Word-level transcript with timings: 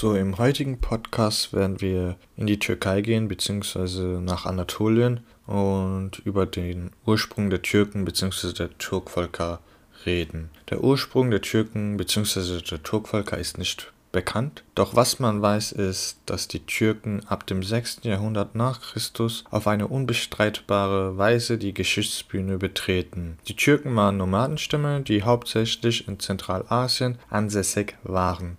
So, 0.00 0.14
im 0.14 0.38
heutigen 0.38 0.80
Podcast 0.80 1.52
werden 1.52 1.82
wir 1.82 2.16
in 2.34 2.46
die 2.46 2.58
Türkei 2.58 3.02
gehen, 3.02 3.28
beziehungsweise 3.28 4.22
nach 4.22 4.46
Anatolien 4.46 5.20
und 5.46 6.20
über 6.24 6.46
den 6.46 6.92
Ursprung 7.04 7.50
der 7.50 7.60
Türken 7.60 8.06
beziehungsweise 8.06 8.54
der 8.54 8.78
Turkvölker 8.78 9.60
reden. 10.06 10.48
Der 10.70 10.82
Ursprung 10.82 11.30
der 11.30 11.42
Türken 11.42 11.98
beziehungsweise 11.98 12.62
der 12.62 12.82
Turkvölker 12.82 13.36
ist 13.36 13.58
nicht 13.58 13.92
bekannt, 14.10 14.64
doch 14.74 14.96
was 14.96 15.18
man 15.18 15.42
weiß 15.42 15.72
ist, 15.72 16.16
dass 16.24 16.48
die 16.48 16.64
Türken 16.64 17.20
ab 17.26 17.46
dem 17.46 17.62
6. 17.62 17.98
Jahrhundert 18.04 18.54
nach 18.54 18.80
Christus 18.80 19.44
auf 19.50 19.66
eine 19.66 19.86
unbestreitbare 19.86 21.18
Weise 21.18 21.58
die 21.58 21.74
Geschichtsbühne 21.74 22.56
betreten. 22.56 23.36
Die 23.48 23.56
Türken 23.56 23.94
waren 23.96 24.16
Nomadenstämme, 24.16 25.02
die 25.02 25.24
hauptsächlich 25.24 26.08
in 26.08 26.18
Zentralasien 26.18 27.18
ansässig 27.28 27.98
waren. 28.02 28.56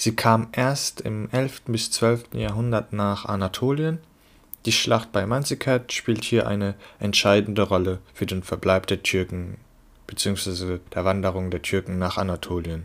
Sie 0.00 0.14
kamen 0.14 0.46
erst 0.52 1.00
im 1.00 1.28
11. 1.32 1.62
bis 1.66 1.90
12. 1.90 2.34
Jahrhundert 2.34 2.92
nach 2.92 3.24
Anatolien. 3.24 3.98
Die 4.64 4.70
Schlacht 4.70 5.10
bei 5.10 5.26
Manzikert 5.26 5.92
spielt 5.92 6.22
hier 6.22 6.46
eine 6.46 6.74
entscheidende 7.00 7.62
Rolle 7.62 7.98
für 8.14 8.24
den 8.24 8.44
Verbleib 8.44 8.86
der 8.86 9.02
Türken 9.02 9.56
bzw. 10.06 10.78
der 10.94 11.04
Wanderung 11.04 11.50
der 11.50 11.62
Türken 11.62 11.98
nach 11.98 12.16
Anatolien. 12.16 12.84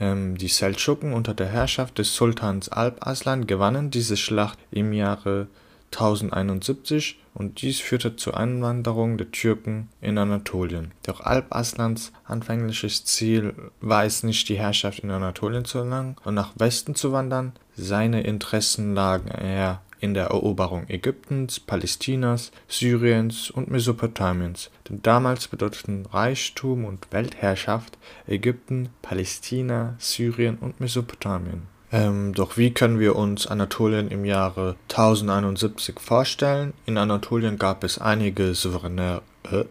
Ähm, 0.00 0.38
die 0.38 0.48
Seldschuken 0.48 1.12
unter 1.12 1.34
der 1.34 1.48
Herrschaft 1.48 1.98
des 1.98 2.14
Sultans 2.16 2.70
Alp 2.70 3.06
Aslan 3.06 3.46
gewannen 3.46 3.90
diese 3.90 4.16
Schlacht 4.16 4.58
im 4.70 4.94
Jahre 4.94 5.48
1071 5.92 7.18
und 7.38 7.62
dies 7.62 7.78
führte 7.78 8.16
zur 8.16 8.36
Einwanderung 8.36 9.16
der 9.16 9.30
Türken 9.30 9.88
in 10.00 10.18
Anatolien. 10.18 10.92
Doch 11.04 11.20
Alp 11.20 11.54
Aslans 11.54 12.12
anfängliches 12.24 13.04
Ziel 13.04 13.54
war 13.80 14.04
es 14.04 14.24
nicht, 14.24 14.48
die 14.48 14.58
Herrschaft 14.58 14.98
in 14.98 15.10
Anatolien 15.10 15.64
zu 15.64 15.78
erlangen 15.78 16.16
und 16.24 16.34
nach 16.34 16.52
Westen 16.56 16.96
zu 16.96 17.12
wandern. 17.12 17.52
Seine 17.76 18.22
Interessen 18.22 18.94
lagen 18.94 19.28
eher 19.28 19.80
in 20.00 20.14
der 20.14 20.26
Eroberung 20.26 20.88
Ägyptens, 20.88 21.60
Palästinas, 21.60 22.50
Syriens 22.68 23.50
und 23.50 23.70
Mesopotamiens, 23.70 24.70
denn 24.88 25.02
damals 25.02 25.48
bedeuteten 25.48 26.06
Reichtum 26.06 26.84
und 26.84 27.06
Weltherrschaft 27.12 27.98
Ägypten, 28.26 28.90
Palästina, 29.02 29.94
Syrien 29.98 30.58
und 30.58 30.80
Mesopotamien. 30.80 31.62
Ähm, 31.90 32.34
doch 32.34 32.56
wie 32.56 32.72
können 32.72 32.98
wir 32.98 33.16
uns 33.16 33.46
Anatolien 33.46 34.08
im 34.08 34.24
Jahre 34.24 34.76
1071 34.90 35.98
vorstellen? 36.00 36.74
In 36.84 36.98
Anatolien 36.98 37.58
gab 37.58 37.82
es 37.82 37.98
einige 37.98 38.54
souveräne 38.54 39.22
äh, 39.50 39.64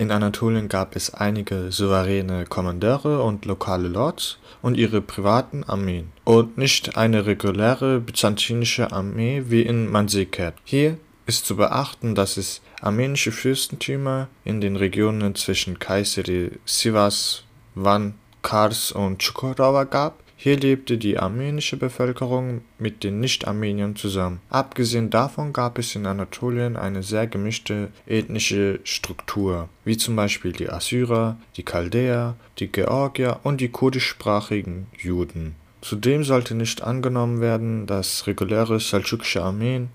in 0.00 0.10
Anatolien 0.10 0.70
gab 0.70 0.96
es 0.96 1.12
einige 1.12 1.70
souveräne 1.70 2.46
Kommandeure 2.46 3.22
und 3.22 3.44
lokale 3.44 3.86
Lords 3.86 4.38
und 4.62 4.78
ihre 4.78 5.02
privaten 5.02 5.62
Armeen 5.64 6.10
und 6.24 6.56
nicht 6.56 6.96
eine 6.96 7.26
reguläre 7.26 8.00
byzantinische 8.00 8.92
Armee 8.92 9.44
wie 9.48 9.60
in 9.60 9.90
Manzikert. 9.90 10.54
Hier 10.64 10.96
ist 11.26 11.44
zu 11.44 11.54
beachten, 11.54 12.14
dass 12.14 12.38
es 12.38 12.62
armenische 12.80 13.30
Fürstentümer 13.30 14.28
in 14.42 14.62
den 14.62 14.76
Regionen 14.76 15.34
zwischen 15.34 15.78
Kayseri, 15.78 16.52
Sivas, 16.64 17.44
Van, 17.74 18.14
Kars 18.40 18.92
und 18.92 19.20
Çukurova 19.20 19.84
gab 19.84 20.14
hier 20.42 20.56
lebte 20.56 20.96
die 20.96 21.18
armenische 21.18 21.76
Bevölkerung 21.76 22.62
mit 22.78 23.04
den 23.04 23.20
Nicht-Armeniern 23.20 23.94
zusammen. 23.94 24.40
Abgesehen 24.48 25.10
davon 25.10 25.52
gab 25.52 25.76
es 25.76 25.94
in 25.94 26.06
Anatolien 26.06 26.78
eine 26.78 27.02
sehr 27.02 27.26
gemischte 27.26 27.88
ethnische 28.06 28.80
Struktur, 28.84 29.68
wie 29.84 29.98
zum 29.98 30.16
Beispiel 30.16 30.52
die 30.52 30.70
Assyrer, 30.70 31.36
die 31.58 31.62
Chaldäer, 31.62 32.36
die 32.58 32.68
Georgier 32.68 33.40
und 33.42 33.60
die 33.60 33.68
kurdischsprachigen 33.68 34.86
Juden. 34.96 35.56
Zudem 35.82 36.24
sollte 36.24 36.54
nicht 36.54 36.80
angenommen 36.80 37.42
werden, 37.42 37.86
dass 37.86 38.26
reguläre 38.26 38.80
seldschukische 38.80 39.42
Armeen 39.42 39.90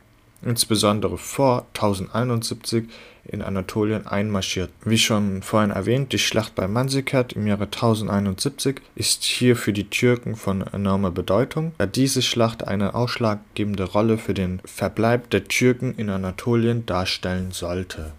insbesondere 0.46 1.18
vor 1.18 1.66
1071 1.74 2.86
in 3.28 3.42
Anatolien 3.42 4.06
einmarschiert. 4.08 4.70
Wie 4.84 4.98
schon 4.98 5.42
vorhin 5.42 5.72
erwähnt, 5.72 6.14
die 6.14 6.20
Schlacht 6.20 6.56
bei 6.56 6.68
Manzikert 6.68 7.34
im 7.34 7.48
Jahre 7.48 7.66
1071 7.66 8.82
ist 8.96 9.24
hier 9.24 9.56
für 9.56 9.74
die 9.74 9.90
Türken 9.90 10.36
von 10.36 10.62
enormer 10.62 11.12
Bedeutung, 11.12 11.74
da 11.78 11.86
diese 11.86 12.22
Schlacht 12.22 12.68
eine 12.68 12.94
ausschlaggebende 12.94 13.86
Rolle 13.86 14.18
für 14.18 14.34
den 14.34 14.62
Verbleib 14.66 15.30
der 15.32 15.46
Türken 15.48 15.96
in 15.96 16.10
Anatolien 16.10 16.86
darstellen 16.86 17.52
sollte. 17.52 18.14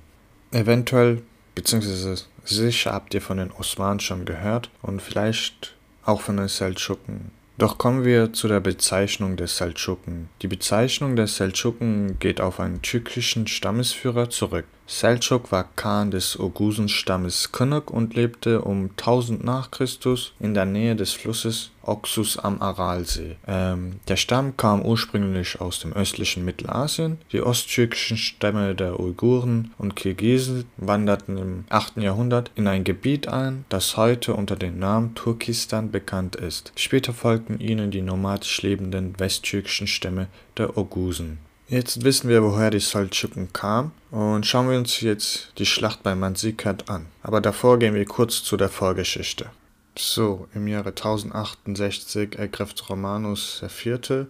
Eventuell 0.50 1.22
bzw. 1.54 2.16
sicher 2.44 2.92
habt 2.92 3.14
ihr 3.14 3.22
von 3.22 3.38
den 3.38 3.52
Osmanen 3.52 4.00
schon 4.00 4.24
gehört 4.24 4.70
und 4.82 5.00
vielleicht 5.00 5.74
auch 6.04 6.20
von 6.20 6.36
den 6.36 6.48
Seldschuken. 6.48 7.30
Doch 7.58 7.78
kommen 7.78 8.04
wir 8.04 8.34
zu 8.34 8.48
der 8.48 8.60
Bezeichnung 8.60 9.36
der 9.36 9.46
Seldschuken. 9.46 10.28
Die 10.42 10.46
Bezeichnung 10.46 11.16
der 11.16 11.26
Seldschuken 11.26 12.18
geht 12.18 12.38
auf 12.38 12.60
einen 12.60 12.82
türkischen 12.82 13.46
Stammesführer 13.46 14.28
zurück. 14.28 14.66
Selçuk 14.88 15.50
war 15.50 15.64
Khan 15.74 16.12
des 16.12 16.38
Oghusenstammes 16.38 17.50
Kınık 17.50 17.90
und 17.90 18.14
lebte 18.14 18.60
um 18.60 18.90
1000 18.96 19.42
nach 19.42 19.72
Christus 19.72 20.32
in 20.38 20.54
der 20.54 20.64
Nähe 20.64 20.94
des 20.94 21.12
Flusses 21.12 21.70
Oxus 21.82 22.38
am 22.38 22.62
Aralsee. 22.62 23.36
Ähm, 23.48 23.98
der 24.06 24.16
Stamm 24.16 24.56
kam 24.56 24.82
ursprünglich 24.82 25.60
aus 25.60 25.80
dem 25.80 25.92
östlichen 25.92 26.44
Mittelasien. 26.44 27.18
Die 27.32 27.42
osttürkischen 27.42 28.16
Stämme 28.16 28.76
der 28.76 29.00
Uiguren 29.00 29.72
und 29.76 29.96
Kirgisen 29.96 30.64
wanderten 30.76 31.36
im 31.36 31.64
8. 31.68 31.96
Jahrhundert 31.96 32.52
in 32.54 32.68
ein 32.68 32.84
Gebiet 32.84 33.26
ein, 33.26 33.64
das 33.68 33.96
heute 33.96 34.34
unter 34.34 34.54
dem 34.54 34.78
Namen 34.78 35.16
Turkistan 35.16 35.90
bekannt 35.90 36.36
ist. 36.36 36.72
Später 36.76 37.12
folgten 37.12 37.58
ihnen 37.58 37.90
die 37.90 38.02
nomadisch 38.02 38.62
lebenden 38.62 39.18
westtürkischen 39.18 39.88
Stämme 39.88 40.28
der 40.56 40.78
Ogusen. 40.78 41.38
Jetzt 41.68 42.04
wissen 42.04 42.28
wir, 42.28 42.44
woher 42.44 42.70
die 42.70 42.78
Seldschuken 42.78 43.52
kam 43.52 43.90
und 44.12 44.46
schauen 44.46 44.70
wir 44.70 44.78
uns 44.78 45.00
jetzt 45.00 45.52
die 45.58 45.66
Schlacht 45.66 46.04
bei 46.04 46.14
Manzikert 46.14 46.88
an. 46.88 47.06
Aber 47.24 47.40
davor 47.40 47.80
gehen 47.80 47.94
wir 47.94 48.04
kurz 48.04 48.44
zu 48.44 48.56
der 48.56 48.68
Vorgeschichte. 48.68 49.50
So, 49.98 50.46
im 50.54 50.68
Jahre 50.68 50.90
1068 50.90 52.38
ergriff 52.38 52.72
Romanus 52.88 53.64
IV. 53.64 54.26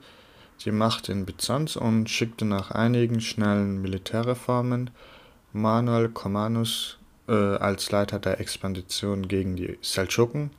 die 0.65 0.71
Macht 0.71 1.11
in 1.11 1.27
Byzanz 1.27 1.77
und 1.77 2.09
schickte 2.09 2.47
nach 2.47 2.71
einigen 2.71 3.21
schnellen 3.21 3.83
Militärreformen 3.83 4.89
Manuel 5.53 6.09
Commanus 6.09 6.97
äh, 7.29 7.33
als 7.35 7.91
Leiter 7.91 8.19
der 8.19 8.41
Expedition 8.41 9.29
gegen 9.29 9.57
die 9.57 9.77
Seldschuken 9.83 10.53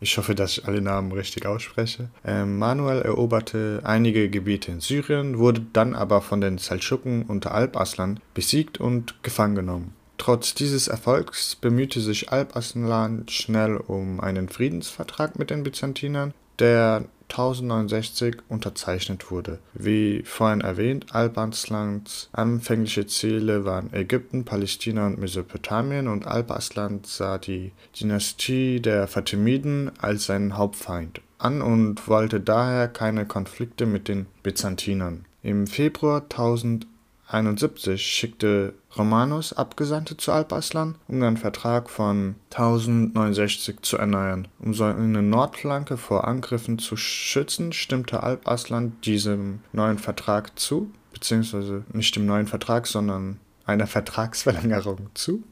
ich 0.00 0.16
hoffe, 0.16 0.34
dass 0.34 0.58
ich 0.58 0.66
alle 0.66 0.80
Namen 0.80 1.12
richtig 1.12 1.46
ausspreche. 1.46 2.10
Ähm, 2.24 2.58
Manuel 2.58 3.02
eroberte 3.02 3.80
einige 3.84 4.30
Gebiete 4.30 4.72
in 4.72 4.80
Syrien, 4.80 5.38
wurde 5.38 5.66
dann 5.72 5.94
aber 5.94 6.20
von 6.20 6.40
den 6.40 6.58
Seldschuken 6.58 7.24
unter 7.24 7.52
Alp-Aslan 7.52 8.20
besiegt 8.34 8.78
und 8.78 9.22
gefangen 9.22 9.54
genommen. 9.54 9.94
Trotz 10.18 10.54
dieses 10.54 10.88
Erfolgs 10.88 11.56
bemühte 11.56 12.00
sich 12.00 12.30
Alp-Aslan 12.30 13.26
schnell 13.28 13.76
um 13.76 14.20
einen 14.20 14.48
Friedensvertrag 14.48 15.38
mit 15.38 15.50
den 15.50 15.62
Byzantinern, 15.62 16.34
der 16.58 17.04
1069 17.30 18.36
unterzeichnet 18.48 19.30
wurde. 19.30 19.58
Wie 19.74 20.22
vorhin 20.24 20.60
erwähnt, 20.60 21.14
Alp-Aslans 21.14 22.28
anfängliche 22.32 23.06
Ziele 23.06 23.64
waren 23.64 23.92
Ägypten, 23.92 24.44
Palästina 24.44 25.06
und 25.06 25.18
Mesopotamien 25.18 26.08
und 26.08 26.26
Alp-Aslan 26.26 27.00
sah 27.04 27.38
die 27.38 27.72
Dynastie 27.98 28.80
der 28.80 29.06
Fatimiden 29.06 29.90
als 29.98 30.26
seinen 30.26 30.56
Hauptfeind 30.56 31.20
an 31.38 31.62
und 31.62 32.08
wollte 32.08 32.40
daher 32.40 32.88
keine 32.88 33.24
Konflikte 33.24 33.86
mit 33.86 34.08
den 34.08 34.26
Byzantinern. 34.42 35.24
Im 35.42 35.66
Februar 35.66 36.22
1000 36.22 36.86
71 37.30 38.00
schickte 38.00 38.72
Romanus 38.96 39.52
Abgesandte 39.52 40.16
zu 40.16 40.32
Alp-Aslan, 40.32 40.94
um 41.08 41.20
den 41.20 41.36
Vertrag 41.36 41.90
von 41.90 42.36
1069 42.50 43.82
zu 43.82 43.98
erneuern. 43.98 44.48
Um 44.58 44.72
seine 44.72 45.22
Nordflanke 45.22 45.98
vor 45.98 46.26
Angriffen 46.26 46.78
zu 46.78 46.96
schützen, 46.96 47.72
stimmte 47.72 48.22
Alp-Aslan 48.22 48.96
diesem 49.04 49.60
neuen 49.72 49.98
Vertrag 49.98 50.58
zu, 50.58 50.90
beziehungsweise 51.12 51.84
nicht 51.92 52.16
dem 52.16 52.24
neuen 52.24 52.46
Vertrag, 52.46 52.86
sondern 52.86 53.38
einer 53.66 53.86
Vertragsverlängerung 53.86 55.10
zu. 55.12 55.42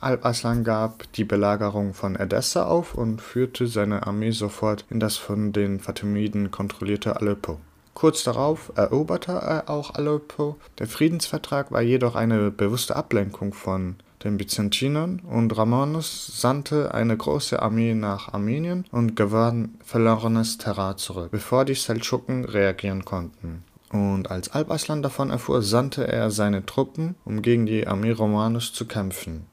Alp-Aslan 0.00 0.64
gab 0.64 1.12
die 1.12 1.24
Belagerung 1.24 1.92
von 1.92 2.16
Edessa 2.16 2.66
auf 2.66 2.94
und 2.94 3.20
führte 3.20 3.66
seine 3.66 4.06
Armee 4.06 4.30
sofort 4.30 4.86
in 4.90 5.00
das 5.00 5.16
von 5.16 5.52
den 5.52 5.80
Fatimiden 5.80 6.50
kontrollierte 6.50 7.16
Aleppo. 7.16 7.58
Kurz 7.98 8.22
darauf 8.22 8.70
eroberte 8.76 9.32
er 9.32 9.68
auch 9.68 9.96
Aleppo. 9.96 10.56
Der 10.78 10.86
Friedensvertrag 10.86 11.72
war 11.72 11.82
jedoch 11.82 12.14
eine 12.14 12.52
bewusste 12.52 12.94
Ablenkung 12.94 13.52
von 13.52 13.96
den 14.22 14.36
Byzantinern 14.36 15.20
und 15.28 15.58
Romanus 15.58 16.40
sandte 16.40 16.94
eine 16.94 17.16
große 17.16 17.60
Armee 17.60 17.94
nach 17.94 18.32
Armenien 18.32 18.84
und 18.92 19.16
gewann 19.16 19.74
verlorenes 19.84 20.58
Terrain 20.58 20.96
zurück, 20.96 21.32
bevor 21.32 21.64
die 21.64 21.74
Seldschuken 21.74 22.44
reagieren 22.44 23.04
konnten. 23.04 23.64
Und 23.90 24.30
als 24.30 24.50
Alp-Aslan 24.50 25.02
davon 25.02 25.30
erfuhr, 25.30 25.62
sandte 25.62 26.06
er 26.06 26.30
seine 26.30 26.64
Truppen, 26.64 27.16
um 27.24 27.42
gegen 27.42 27.66
die 27.66 27.88
Armee 27.88 28.12
Romanus 28.12 28.72
zu 28.72 28.86
kämpfen. 28.86 29.46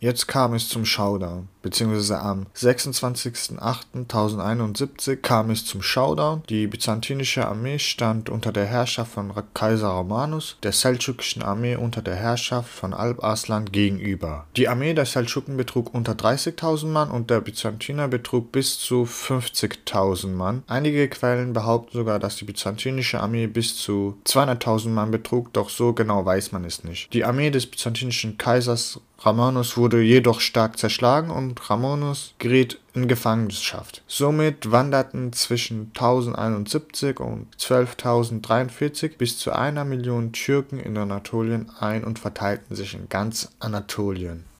Jetzt 0.00 0.26
kam 0.28 0.52
es 0.52 0.68
zum 0.68 0.84
Showdown, 0.84 1.48
beziehungsweise 1.62 2.20
am 2.20 2.44
26.08.1071 2.54 5.16
kam 5.16 5.48
es 5.48 5.64
zum 5.64 5.80
Showdown. 5.80 6.42
Die 6.50 6.66
byzantinische 6.66 7.48
Armee 7.48 7.78
stand 7.78 8.28
unter 8.28 8.52
der 8.52 8.66
Herrschaft 8.66 9.12
von 9.12 9.32
Kaiser 9.54 9.88
Romanus, 9.88 10.58
der 10.62 10.72
seldschukischen 10.72 11.42
Armee 11.42 11.76
unter 11.76 12.02
der 12.02 12.16
Herrschaft 12.16 12.68
von 12.68 12.92
Alp 12.92 13.24
Arslan 13.24 13.72
gegenüber. 13.72 14.44
Die 14.56 14.68
Armee 14.68 14.92
der 14.92 15.06
Seldschuken 15.06 15.56
betrug 15.56 15.94
unter 15.94 16.12
30.000 16.12 16.86
Mann 16.86 17.10
und 17.10 17.30
der 17.30 17.40
Byzantiner 17.40 18.08
betrug 18.08 18.52
bis 18.52 18.78
zu 18.78 19.04
50.000 19.04 20.28
Mann. 20.28 20.64
Einige 20.66 21.08
Quellen 21.08 21.54
behaupten 21.54 21.96
sogar, 21.96 22.18
dass 22.18 22.36
die 22.36 22.44
byzantinische 22.44 23.20
Armee 23.20 23.46
bis 23.46 23.76
zu 23.76 24.18
200.000 24.26 24.90
Mann 24.90 25.10
betrug, 25.10 25.50
doch 25.54 25.70
so 25.70 25.94
genau 25.94 26.26
weiß 26.26 26.52
man 26.52 26.66
es 26.66 26.84
nicht. 26.84 27.10
Die 27.14 27.24
Armee 27.24 27.48
des 27.50 27.64
byzantinischen 27.66 28.36
Kaisers 28.36 29.00
Ramonus 29.24 29.78
wurde 29.78 30.02
jedoch 30.02 30.40
stark 30.40 30.78
zerschlagen 30.78 31.30
und 31.30 31.70
Ramonus 31.70 32.34
geriet 32.38 32.78
in 32.92 33.08
Gefangenschaft. 33.08 34.02
Somit 34.06 34.70
wanderten 34.70 35.32
zwischen 35.32 35.92
1071 35.94 37.20
und 37.20 37.46
12.043 37.56 39.16
bis 39.16 39.38
zu 39.38 39.52
einer 39.52 39.86
Million 39.86 40.32
Türken 40.32 40.78
in 40.78 40.98
Anatolien 40.98 41.70
ein 41.80 42.04
und 42.04 42.18
verteilten 42.18 42.76
sich 42.76 42.92
in 42.92 43.08
ganz 43.08 43.48
Anatolien 43.60 44.44